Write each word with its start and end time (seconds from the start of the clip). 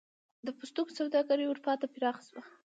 د 0.45 0.47
پوستکي 0.57 0.93
سوداګري 0.99 1.43
اروپا 1.47 1.73
ته 1.81 1.87
پراخه 1.93 2.23
شوه. 2.29 2.43